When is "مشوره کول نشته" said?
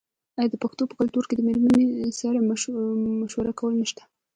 3.23-4.03